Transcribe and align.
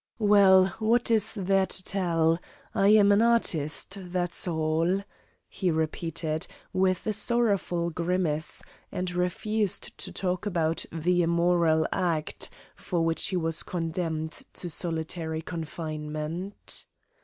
"Well, 0.17 0.69
what 0.79 1.11
is 1.11 1.35
there 1.35 1.67
to 1.67 1.83
tell? 1.83 2.39
I 2.73 2.87
was 2.97 3.11
an 3.11 3.21
artist, 3.21 3.99
that's 4.01 4.47
all," 4.47 5.03
he 5.47 5.69
repeated, 5.69 6.47
with 6.73 7.05
a 7.05 7.13
sorrowful 7.13 7.91
grimace, 7.91 8.63
and 8.91 9.11
refused 9.13 9.95
to 9.99 10.11
talk 10.11 10.47
about 10.47 10.85
the 10.91 11.21
"immoral 11.21 11.85
act" 11.91 12.49
for 12.75 13.05
which 13.05 13.27
he 13.27 13.37
was 13.37 13.61
condemned 13.61 14.41
to 14.53 14.71
solitary 14.71 15.43
confinement. 15.43 16.87